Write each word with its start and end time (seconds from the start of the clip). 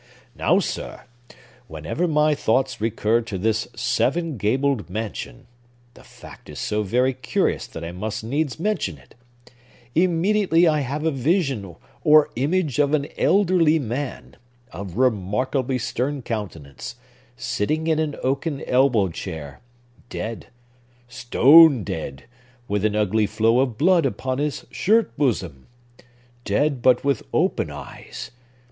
Now, 0.33 0.57
sir, 0.57 1.03
whenever 1.67 2.07
my 2.07 2.33
thoughts 2.33 2.81
recur 2.81 3.21
to 3.21 3.37
this 3.37 3.67
seven 3.75 4.35
gabled 4.35 4.89
mansion 4.89 5.45
(the 5.93 6.03
fact 6.03 6.49
is 6.49 6.57
so 6.57 6.81
very 6.81 7.13
curious 7.13 7.67
that 7.67 7.83
I 7.83 7.91
must 7.91 8.23
needs 8.23 8.59
mention 8.59 8.97
it), 8.97 9.13
immediately 9.93 10.67
I 10.67 10.79
have 10.79 11.05
a 11.05 11.11
vision 11.11 11.75
or 12.03 12.31
image 12.35 12.79
of 12.79 12.95
an 12.95 13.09
elderly 13.15 13.77
man, 13.77 14.37
of 14.71 14.97
remarkably 14.97 15.77
stern 15.77 16.23
countenance, 16.23 16.95
sitting 17.37 17.85
in 17.85 17.99
an 17.99 18.15
oaken 18.23 18.63
elbow 18.65 19.09
chair, 19.09 19.59
dead, 20.09 20.47
stone 21.07 21.83
dead, 21.83 22.23
with 22.67 22.83
an 22.85 22.95
ugly 22.95 23.27
flow 23.27 23.59
of 23.59 23.77
blood 23.77 24.07
upon 24.07 24.39
his 24.39 24.65
shirt 24.71 25.15
bosom! 25.15 25.67
Dead, 26.43 26.81
but 26.81 27.03
with 27.03 27.21
open 27.31 27.69
eyes! 27.69 28.31